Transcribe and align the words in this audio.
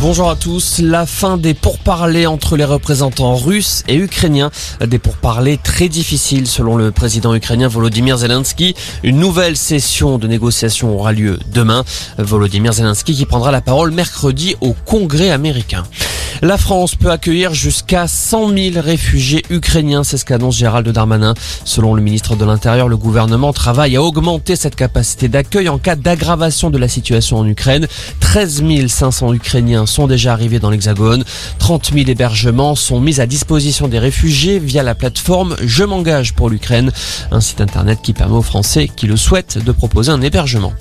Bonjour 0.00 0.30
à 0.30 0.36
tous. 0.36 0.78
La 0.78 1.06
fin 1.06 1.38
des 1.38 1.54
pourparlers 1.54 2.28
entre 2.28 2.56
les 2.56 2.64
représentants 2.64 3.34
russes 3.34 3.82
et 3.88 3.96
ukrainiens. 3.96 4.52
Des 4.80 5.00
pourparlers 5.00 5.58
très 5.58 5.88
difficiles 5.88 6.46
selon 6.46 6.76
le 6.76 6.92
président 6.92 7.34
ukrainien 7.34 7.66
Volodymyr 7.66 8.16
Zelensky. 8.16 8.76
Une 9.02 9.18
nouvelle 9.18 9.56
session 9.56 10.18
de 10.18 10.28
négociation 10.28 10.94
aura 10.94 11.10
lieu 11.10 11.36
demain. 11.52 11.84
Volodymyr 12.16 12.74
Zelensky 12.74 13.16
qui 13.16 13.26
prendra 13.26 13.50
la 13.50 13.60
parole 13.60 13.90
mercredi 13.90 14.54
au 14.60 14.72
Congrès 14.84 15.30
américain. 15.30 15.82
La 16.40 16.56
France 16.56 16.94
peut 16.94 17.10
accueillir 17.10 17.52
jusqu'à 17.52 18.06
100 18.06 18.50
000 18.50 18.80
réfugiés 18.80 19.42
ukrainiens, 19.50 20.04
c'est 20.04 20.18
ce 20.18 20.24
qu'annonce 20.24 20.56
Gérald 20.56 20.88
Darmanin. 20.88 21.34
Selon 21.64 21.94
le 21.94 22.02
ministre 22.02 22.36
de 22.36 22.44
l'Intérieur, 22.44 22.86
le 22.86 22.96
gouvernement 22.96 23.52
travaille 23.52 23.96
à 23.96 24.02
augmenter 24.02 24.54
cette 24.54 24.76
capacité 24.76 25.26
d'accueil 25.26 25.68
en 25.68 25.78
cas 25.78 25.96
d'aggravation 25.96 26.70
de 26.70 26.78
la 26.78 26.86
situation 26.86 27.38
en 27.38 27.46
Ukraine. 27.46 27.88
13 28.20 28.62
500 28.86 29.34
Ukrainiens 29.34 29.84
sont 29.88 30.06
déjà 30.06 30.32
arrivés 30.32 30.58
dans 30.58 30.70
l'Hexagone. 30.70 31.24
30 31.58 31.92
000 31.92 32.08
hébergements 32.08 32.74
sont 32.74 33.00
mis 33.00 33.20
à 33.20 33.26
disposition 33.26 33.88
des 33.88 33.98
réfugiés 33.98 34.58
via 34.58 34.82
la 34.82 34.94
plateforme 34.94 35.56
Je 35.60 35.84
m'engage 35.84 36.34
pour 36.34 36.50
l'Ukraine, 36.50 36.92
un 37.30 37.40
site 37.40 37.60
internet 37.60 37.98
qui 38.02 38.12
permet 38.12 38.36
aux 38.36 38.42
Français 38.42 38.88
qui 38.94 39.06
le 39.06 39.16
souhaitent 39.16 39.58
de 39.62 39.72
proposer 39.72 40.12
un 40.12 40.20
hébergement. 40.20 40.72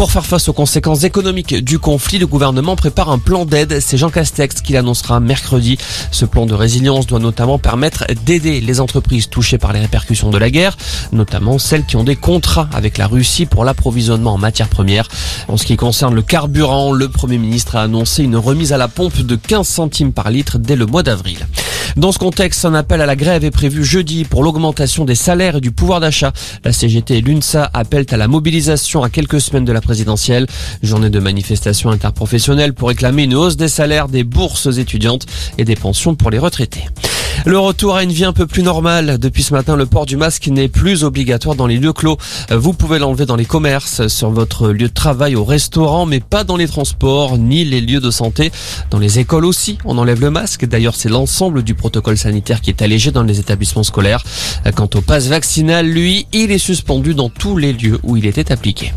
Pour 0.00 0.10
faire 0.10 0.24
face 0.24 0.48
aux 0.48 0.54
conséquences 0.54 1.04
économiques 1.04 1.54
du 1.62 1.78
conflit, 1.78 2.16
le 2.16 2.26
gouvernement 2.26 2.74
prépare 2.74 3.10
un 3.10 3.18
plan 3.18 3.44
d'aide. 3.44 3.80
C'est 3.80 3.98
Jean 3.98 4.08
Castex 4.08 4.62
qui 4.62 4.72
l'annoncera 4.72 5.20
mercredi. 5.20 5.76
Ce 6.10 6.24
plan 6.24 6.46
de 6.46 6.54
résilience 6.54 7.06
doit 7.06 7.18
notamment 7.18 7.58
permettre 7.58 8.06
d'aider 8.24 8.62
les 8.62 8.80
entreprises 8.80 9.28
touchées 9.28 9.58
par 9.58 9.74
les 9.74 9.80
répercussions 9.80 10.30
de 10.30 10.38
la 10.38 10.48
guerre, 10.48 10.78
notamment 11.12 11.58
celles 11.58 11.84
qui 11.84 11.96
ont 11.96 12.02
des 12.02 12.16
contrats 12.16 12.70
avec 12.72 12.96
la 12.96 13.08
Russie 13.08 13.44
pour 13.44 13.62
l'approvisionnement 13.62 14.32
en 14.32 14.38
matières 14.38 14.70
premières. 14.70 15.06
En 15.48 15.58
ce 15.58 15.66
qui 15.66 15.76
concerne 15.76 16.14
le 16.14 16.22
carburant, 16.22 16.92
le 16.92 17.10
Premier 17.10 17.36
ministre 17.36 17.76
a 17.76 17.82
annoncé 17.82 18.22
une 18.22 18.36
remise 18.36 18.72
à 18.72 18.78
la 18.78 18.88
pompe 18.88 19.20
de 19.20 19.36
15 19.36 19.68
centimes 19.68 20.14
par 20.14 20.30
litre 20.30 20.56
dès 20.56 20.76
le 20.76 20.86
mois 20.86 21.02
d'avril. 21.02 21.46
Dans 21.96 22.12
ce 22.12 22.18
contexte, 22.18 22.64
un 22.64 22.74
appel 22.74 23.00
à 23.00 23.06
la 23.06 23.16
grève 23.16 23.44
est 23.44 23.50
prévu 23.50 23.84
jeudi 23.84 24.24
pour 24.24 24.42
l'augmentation 24.42 25.04
des 25.04 25.14
salaires 25.14 25.56
et 25.56 25.60
du 25.60 25.72
pouvoir 25.72 26.00
d'achat. 26.00 26.32
La 26.64 26.72
CGT 26.72 27.18
et 27.18 27.20
l'UNSA 27.20 27.70
appellent 27.74 28.06
à 28.10 28.16
la 28.16 28.28
mobilisation 28.28 29.02
à 29.02 29.10
quelques 29.10 29.40
semaines 29.40 29.64
de 29.64 29.72
la 29.72 29.80
présidentielle. 29.80 30.46
Journée 30.82 31.10
de 31.10 31.18
manifestation 31.18 31.90
interprofessionnelle 31.90 32.74
pour 32.74 32.88
réclamer 32.88 33.24
une 33.24 33.34
hausse 33.34 33.56
des 33.56 33.68
salaires, 33.68 34.08
des 34.08 34.24
bourses 34.24 34.78
étudiantes 34.78 35.26
et 35.58 35.64
des 35.64 35.76
pensions 35.76 36.14
pour 36.14 36.30
les 36.30 36.38
retraités. 36.38 36.84
Le 37.46 37.58
retour 37.58 37.96
à 37.96 38.02
une 38.02 38.12
vie 38.12 38.26
un 38.26 38.34
peu 38.34 38.46
plus 38.46 38.62
normale. 38.62 39.16
Depuis 39.18 39.42
ce 39.42 39.54
matin, 39.54 39.74
le 39.74 39.86
port 39.86 40.04
du 40.04 40.18
masque 40.18 40.46
n'est 40.48 40.68
plus 40.68 41.04
obligatoire 41.04 41.56
dans 41.56 41.66
les 41.66 41.78
lieux 41.78 41.94
clos. 41.94 42.18
Vous 42.50 42.74
pouvez 42.74 42.98
l'enlever 42.98 43.24
dans 43.24 43.36
les 43.36 43.46
commerces, 43.46 44.08
sur 44.08 44.30
votre 44.30 44.68
lieu 44.68 44.88
de 44.88 44.92
travail, 44.92 45.36
au 45.36 45.44
restaurant, 45.44 46.04
mais 46.04 46.20
pas 46.20 46.44
dans 46.44 46.56
les 46.56 46.68
transports 46.68 47.38
ni 47.38 47.64
les 47.64 47.80
lieux 47.80 48.00
de 48.00 48.10
santé. 48.10 48.52
Dans 48.90 48.98
les 48.98 49.18
écoles 49.18 49.46
aussi, 49.46 49.78
on 49.86 49.96
enlève 49.96 50.20
le 50.20 50.30
masque. 50.30 50.66
D'ailleurs, 50.66 50.94
c'est 50.94 51.08
l'ensemble 51.08 51.62
du 51.62 51.74
protocole 51.74 52.18
sanitaire 52.18 52.60
qui 52.60 52.68
est 52.68 52.82
allégé 52.82 53.10
dans 53.10 53.22
les 53.22 53.40
établissements 53.40 53.84
scolaires. 53.84 54.22
Quant 54.74 54.90
au 54.94 55.00
pass 55.00 55.28
vaccinal, 55.28 55.86
lui, 55.86 56.26
il 56.34 56.50
est 56.50 56.58
suspendu 56.58 57.14
dans 57.14 57.30
tous 57.30 57.56
les 57.56 57.72
lieux 57.72 57.98
où 58.02 58.18
il 58.18 58.26
était 58.26 58.52
appliqué. 58.52 58.92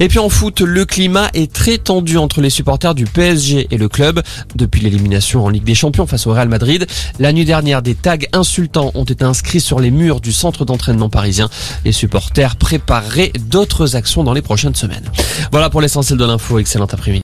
Et 0.00 0.08
puis 0.08 0.18
en 0.18 0.28
foot, 0.28 0.60
le 0.60 0.84
climat 0.84 1.28
est 1.34 1.52
très 1.52 1.78
tendu 1.78 2.16
entre 2.16 2.40
les 2.40 2.50
supporters 2.50 2.94
du 2.94 3.04
PSG 3.04 3.68
et 3.70 3.76
le 3.76 3.88
club. 3.88 4.22
Depuis 4.54 4.80
l'élimination 4.80 5.44
en 5.44 5.48
Ligue 5.48 5.64
des 5.64 5.74
Champions 5.74 6.06
face 6.06 6.26
au 6.26 6.32
Real 6.32 6.48
Madrid, 6.48 6.86
la 7.18 7.32
nuit 7.32 7.44
dernière, 7.44 7.82
des 7.82 7.94
tags 7.94 8.16
insultants 8.32 8.90
ont 8.94 9.04
été 9.04 9.24
inscrits 9.24 9.60
sur 9.60 9.80
les 9.80 9.90
murs 9.90 10.20
du 10.20 10.32
centre 10.32 10.64
d'entraînement 10.64 11.08
parisien. 11.08 11.48
Les 11.84 11.92
supporters 11.92 12.56
prépareraient 12.56 13.32
d'autres 13.50 13.96
actions 13.96 14.24
dans 14.24 14.32
les 14.32 14.42
prochaines 14.42 14.74
semaines. 14.74 15.10
Voilà 15.50 15.70
pour 15.70 15.80
l'essentiel 15.80 16.18
de 16.18 16.24
l'info. 16.24 16.58
Excellent 16.58 16.86
après-midi. 16.86 17.20